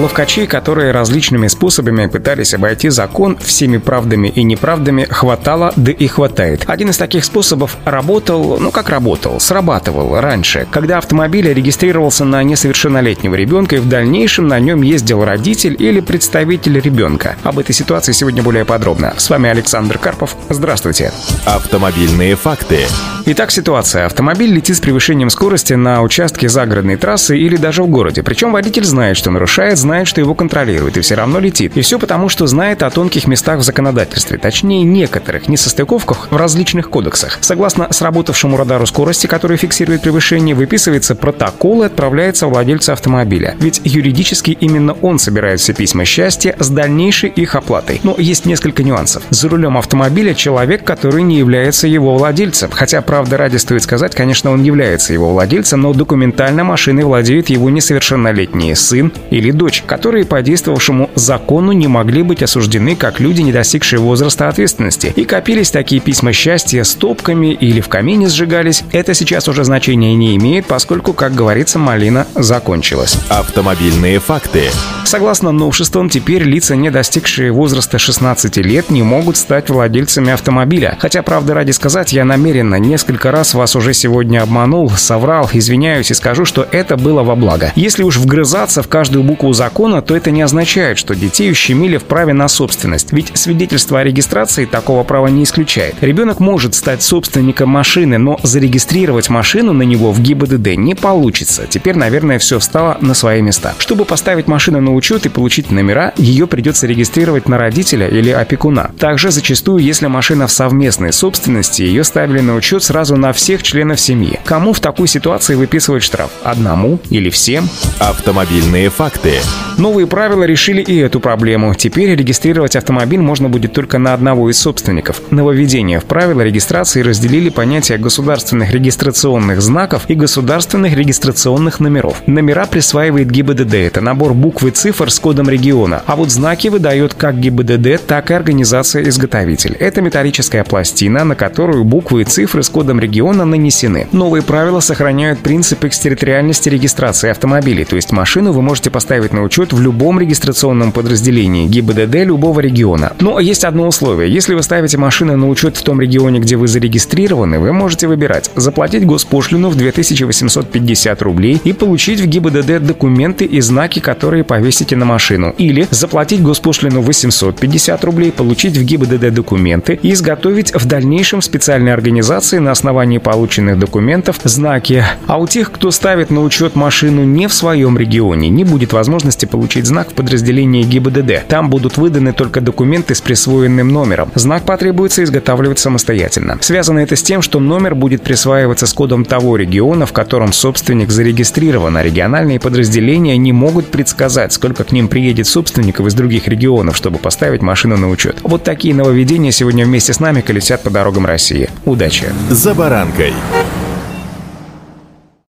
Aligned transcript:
Ловкачей, 0.00 0.46
которые 0.46 0.92
различными 0.92 1.46
способами 1.48 2.06
пытались 2.06 2.54
обойти 2.54 2.88
закон 2.88 3.36
всеми 3.36 3.76
правдами 3.76 4.28
и 4.28 4.42
неправдами, 4.42 5.04
хватало, 5.04 5.74
да 5.76 5.92
и 5.92 6.06
хватает. 6.06 6.64
Один 6.66 6.88
из 6.88 6.96
таких 6.96 7.22
способов 7.22 7.76
работал, 7.84 8.58
ну 8.58 8.70
как 8.70 8.88
работал, 8.88 9.38
срабатывал 9.40 10.18
раньше, 10.18 10.66
когда 10.70 10.96
автомобиль 10.96 11.52
регистрировался 11.52 12.24
на 12.24 12.42
несовершеннолетнего 12.42 13.34
ребенка 13.34 13.76
и 13.76 13.78
в 13.78 13.88
дальнейшем 13.90 14.48
на 14.48 14.58
нем 14.58 14.80
ездил 14.80 15.22
родитель 15.22 15.76
или 15.78 16.00
представитель 16.00 16.80
ребенка. 16.80 17.36
Об 17.42 17.58
этой 17.58 17.74
ситуации 17.74 18.12
сегодня 18.12 18.42
более 18.42 18.64
подробно. 18.64 19.12
С 19.18 19.28
вами 19.28 19.50
Александр 19.50 19.98
Карпов. 19.98 20.34
Здравствуйте. 20.48 21.12
Автомобильные 21.44 22.36
факты. 22.36 22.86
Итак, 23.26 23.50
ситуация. 23.50 24.06
Автомобиль 24.06 24.50
летит 24.50 24.76
с 24.76 24.80
превышением 24.80 25.28
скорости 25.28 25.74
на 25.74 26.00
участке 26.00 26.48
загородной 26.48 26.96
трассы 26.96 27.38
или 27.38 27.56
даже 27.56 27.82
в 27.82 27.88
городе. 27.88 28.22
Причем 28.22 28.50
водитель 28.52 28.84
знает, 28.84 29.18
что 29.18 29.30
нарушает, 29.30 29.76
знает, 29.76 29.89
что 30.06 30.20
его 30.20 30.34
контролирует, 30.34 30.96
и 30.96 31.00
все 31.00 31.14
равно 31.14 31.38
летит. 31.38 31.76
И 31.76 31.80
все 31.80 31.98
потому, 31.98 32.28
что 32.28 32.46
знает 32.46 32.82
о 32.82 32.90
тонких 32.90 33.26
местах 33.26 33.60
в 33.60 33.62
законодательстве, 33.62 34.38
точнее 34.38 34.82
некоторых 34.84 35.48
несостыковках 35.48 36.28
в 36.30 36.36
различных 36.36 36.90
кодексах. 36.90 37.38
Согласно 37.40 37.88
сработавшему 37.92 38.56
радару 38.56 38.86
скорости, 38.86 39.26
который 39.26 39.56
фиксирует 39.56 40.02
превышение, 40.02 40.54
выписывается 40.54 41.14
протокол 41.14 41.82
и 41.82 41.86
отправляется 41.86 42.46
владельцу 42.46 42.92
автомобиля. 42.92 43.54
Ведь 43.58 43.80
юридически 43.84 44.56
именно 44.58 44.92
он 45.02 45.18
собирает 45.18 45.60
все 45.60 45.72
письма 45.72 46.04
счастья 46.04 46.56
с 46.58 46.68
дальнейшей 46.68 47.30
их 47.30 47.54
оплатой. 47.54 48.00
Но 48.02 48.14
есть 48.18 48.46
несколько 48.46 48.82
нюансов. 48.82 49.22
За 49.30 49.48
рулем 49.48 49.76
автомобиля 49.78 50.34
человек, 50.34 50.84
который 50.84 51.22
не 51.22 51.38
является 51.38 51.86
его 51.86 52.16
владельцем. 52.16 52.70
Хотя, 52.72 53.02
правда, 53.02 53.36
ради 53.36 53.56
стоит 53.56 53.82
сказать, 53.82 54.14
конечно, 54.14 54.50
он 54.50 54.62
является 54.62 55.12
его 55.12 55.30
владельцем, 55.32 55.82
но 55.82 55.92
документально 55.92 56.64
машиной 56.64 57.04
владеет 57.04 57.50
его 57.50 57.70
несовершеннолетний 57.70 58.74
сын 58.74 59.12
или 59.30 59.50
дочь 59.50 59.69
дочь, 59.70 59.84
которые 59.86 60.24
по 60.26 60.42
действовавшему 60.42 61.10
закону 61.14 61.70
не 61.70 61.86
могли 61.86 62.22
быть 62.22 62.42
осуждены 62.42 62.96
как 62.96 63.20
люди, 63.20 63.42
не 63.42 63.52
достигшие 63.52 64.00
возраста 64.00 64.48
ответственности. 64.48 65.12
И 65.14 65.24
копились 65.24 65.70
такие 65.70 66.00
письма 66.00 66.32
счастья 66.32 66.82
стопками 66.82 67.52
или 67.52 67.80
в 67.80 67.88
камине 67.88 68.28
сжигались. 68.28 68.82
Это 68.90 69.14
сейчас 69.14 69.46
уже 69.46 69.62
значения 69.62 70.16
не 70.16 70.36
имеет, 70.36 70.66
поскольку, 70.66 71.12
как 71.12 71.34
говорится, 71.34 71.78
малина 71.78 72.26
закончилась. 72.34 73.16
Автомобильные 73.28 74.18
факты. 74.18 74.70
Согласно 75.04 75.52
новшествам, 75.52 76.08
теперь 76.08 76.42
лица, 76.42 76.74
не 76.74 76.90
достигшие 76.90 77.52
возраста 77.52 77.98
16 77.98 78.56
лет, 78.58 78.90
не 78.90 79.02
могут 79.02 79.36
стать 79.36 79.70
владельцами 79.70 80.32
автомобиля. 80.32 80.96
Хотя, 81.00 81.22
правда, 81.22 81.54
ради 81.54 81.70
сказать, 81.70 82.12
я 82.12 82.24
намеренно 82.24 82.76
несколько 82.76 83.30
раз 83.30 83.54
вас 83.54 83.76
уже 83.76 83.94
сегодня 83.94 84.42
обманул, 84.42 84.90
соврал, 84.90 85.48
извиняюсь 85.52 86.10
и 86.10 86.14
скажу, 86.14 86.44
что 86.44 86.66
это 86.70 86.96
было 86.96 87.22
во 87.22 87.36
благо. 87.36 87.72
Если 87.76 88.02
уж 88.02 88.16
вгрызаться 88.16 88.82
в 88.82 88.88
каждую 88.88 89.22
букву 89.22 89.52
закона, 89.60 90.00
то 90.00 90.16
это 90.16 90.30
не 90.30 90.40
означает, 90.40 90.96
что 90.96 91.14
детей 91.14 91.50
ущемили 91.50 91.98
в 91.98 92.04
праве 92.04 92.32
на 92.32 92.48
собственность. 92.48 93.12
Ведь 93.12 93.32
свидетельство 93.34 94.00
о 94.00 94.04
регистрации 94.04 94.64
такого 94.64 95.04
права 95.04 95.26
не 95.26 95.42
исключает. 95.42 95.96
Ребенок 96.00 96.40
может 96.40 96.74
стать 96.74 97.02
собственником 97.02 97.68
машины, 97.68 98.16
но 98.16 98.40
зарегистрировать 98.42 99.28
машину 99.28 99.74
на 99.74 99.82
него 99.82 100.12
в 100.12 100.20
ГИБДД 100.20 100.76
не 100.78 100.94
получится. 100.94 101.66
Теперь, 101.68 101.94
наверное, 101.94 102.38
все 102.38 102.58
встало 102.58 102.96
на 103.02 103.12
свои 103.12 103.42
места. 103.42 103.74
Чтобы 103.76 104.06
поставить 104.06 104.48
машину 104.48 104.80
на 104.80 104.94
учет 104.94 105.26
и 105.26 105.28
получить 105.28 105.70
номера, 105.70 106.14
ее 106.16 106.46
придется 106.46 106.86
регистрировать 106.86 107.46
на 107.46 107.58
родителя 107.58 108.08
или 108.08 108.30
опекуна. 108.30 108.92
Также 108.98 109.30
зачастую, 109.30 109.84
если 109.84 110.06
машина 110.06 110.46
в 110.46 110.52
совместной 110.52 111.12
собственности, 111.12 111.82
ее 111.82 112.04
ставили 112.04 112.40
на 112.40 112.54
учет 112.54 112.82
сразу 112.82 113.16
на 113.16 113.34
всех 113.34 113.62
членов 113.62 114.00
семьи. 114.00 114.40
Кому 114.46 114.72
в 114.72 114.80
такой 114.80 115.06
ситуации 115.06 115.54
выписывать 115.54 116.02
штраф? 116.02 116.30
Одному 116.44 116.98
или 117.10 117.28
всем? 117.28 117.68
Автомобильные 117.98 118.88
факты. 118.88 119.34
Новые 119.80 120.06
правила 120.06 120.42
решили 120.42 120.82
и 120.82 120.98
эту 120.98 121.20
проблему. 121.20 121.74
Теперь 121.74 122.14
регистрировать 122.14 122.76
автомобиль 122.76 123.20
можно 123.20 123.48
будет 123.48 123.72
только 123.72 123.96
на 123.96 124.12
одного 124.12 124.50
из 124.50 124.58
собственников. 124.58 125.22
Нововведение 125.30 126.00
в 126.00 126.04
правила 126.04 126.42
регистрации 126.42 127.00
разделили 127.00 127.48
понятия 127.48 127.96
государственных 127.96 128.72
регистрационных 128.72 129.62
знаков 129.62 130.02
и 130.08 130.14
государственных 130.14 130.94
регистрационных 130.94 131.80
номеров. 131.80 132.22
Номера 132.26 132.66
присваивает 132.66 133.30
ГИБДД. 133.30 133.72
Это 133.72 134.02
набор 134.02 134.34
букв 134.34 134.64
и 134.64 134.70
цифр 134.70 135.10
с 135.10 135.18
кодом 135.18 135.48
региона. 135.48 136.02
А 136.04 136.14
вот 136.14 136.30
знаки 136.30 136.68
выдает 136.68 137.14
как 137.14 137.40
ГИБДД, 137.40 138.04
так 138.06 138.30
и 138.30 138.34
организация-изготовитель. 138.34 139.76
Это 139.80 140.02
металлическая 140.02 140.62
пластина, 140.62 141.24
на 141.24 141.36
которую 141.36 141.84
буквы 141.84 142.20
и 142.20 142.24
цифры 142.24 142.62
с 142.62 142.68
кодом 142.68 143.00
региона 143.00 143.46
нанесены. 143.46 144.08
Новые 144.12 144.42
правила 144.42 144.80
сохраняют 144.80 145.38
принцип 145.38 145.84
экстерриториальности 145.84 146.68
регистрации 146.68 147.30
автомобилей, 147.30 147.86
то 147.86 147.96
есть 147.96 148.12
машину 148.12 148.52
вы 148.52 148.60
можете 148.60 148.90
поставить 148.90 149.32
на 149.32 149.39
учет 149.42 149.72
в 149.72 149.80
любом 149.80 150.20
регистрационном 150.20 150.92
подразделении 150.92 151.66
ГИБДД 151.66 152.26
любого 152.26 152.60
региона. 152.60 153.12
Но 153.20 153.40
есть 153.40 153.64
одно 153.64 153.88
условие. 153.88 154.32
Если 154.32 154.54
вы 154.54 154.62
ставите 154.62 154.98
машину 154.98 155.36
на 155.36 155.48
учет 155.48 155.76
в 155.76 155.82
том 155.82 156.00
регионе, 156.00 156.40
где 156.40 156.56
вы 156.56 156.68
зарегистрированы, 156.68 157.58
вы 157.58 157.72
можете 157.72 158.06
выбирать 158.06 158.50
заплатить 158.56 159.06
госпошлину 159.06 159.70
в 159.70 159.76
2850 159.76 161.22
рублей 161.22 161.60
и 161.64 161.72
получить 161.72 162.20
в 162.20 162.26
ГИБДД 162.26 162.84
документы 162.84 163.44
и 163.44 163.60
знаки, 163.60 164.00
которые 164.00 164.44
повесите 164.44 164.96
на 164.96 165.04
машину. 165.04 165.54
Или 165.58 165.86
заплатить 165.90 166.42
госпошлину 166.42 167.00
850 167.00 168.04
рублей, 168.04 168.32
получить 168.32 168.76
в 168.76 168.84
ГИБДД 168.84 169.32
документы 169.32 169.98
и 170.00 170.12
изготовить 170.12 170.72
в 170.74 170.86
дальнейшем 170.86 171.42
специальной 171.42 171.92
организации 171.92 172.58
на 172.58 172.70
основании 172.70 173.18
полученных 173.18 173.78
документов 173.78 174.40
знаки. 174.44 175.04
А 175.26 175.38
у 175.38 175.46
тех, 175.46 175.72
кто 175.72 175.90
ставит 175.90 176.30
на 176.30 176.42
учет 176.42 176.74
машину 176.76 177.24
не 177.24 177.46
в 177.46 177.54
своем 177.54 177.96
регионе, 177.96 178.48
не 178.48 178.64
будет 178.64 178.92
возможности 179.30 179.46
получить 179.46 179.86
знак 179.86 180.10
в 180.10 180.14
подразделении 180.14 180.82
ГИБДД. 180.82 181.46
Там 181.48 181.70
будут 181.70 181.96
выданы 181.96 182.32
только 182.32 182.60
документы 182.60 183.14
с 183.14 183.20
присвоенным 183.20 183.88
номером. 183.88 184.30
Знак 184.34 184.64
потребуется 184.64 185.22
изготавливать 185.22 185.78
самостоятельно. 185.78 186.58
Связано 186.60 186.98
это 187.00 187.14
с 187.14 187.22
тем, 187.22 187.42
что 187.42 187.60
номер 187.60 187.94
будет 187.94 188.22
присваиваться 188.22 188.86
с 188.86 188.92
кодом 188.92 189.24
того 189.24 189.56
региона, 189.56 190.06
в 190.06 190.12
котором 190.12 190.52
собственник 190.52 191.10
зарегистрирован, 191.10 191.96
а 191.96 192.02
региональные 192.02 192.58
подразделения 192.58 193.36
не 193.38 193.52
могут 193.52 193.86
предсказать, 193.86 194.52
сколько 194.52 194.84
к 194.84 194.92
ним 194.92 195.08
приедет 195.08 195.46
собственников 195.46 196.06
из 196.06 196.14
других 196.14 196.48
регионов, 196.48 196.96
чтобы 196.96 197.18
поставить 197.18 197.62
машину 197.62 197.96
на 197.96 198.08
учет. 198.08 198.38
Вот 198.42 198.64
такие 198.64 198.94
нововведения 198.94 199.52
сегодня 199.52 199.84
вместе 199.84 200.12
с 200.12 200.20
нами 200.20 200.40
колесят 200.40 200.82
по 200.82 200.90
дорогам 200.90 201.26
России. 201.26 201.68
Удачи! 201.84 202.26
«За 202.50 202.74
баранкой» 202.74 203.32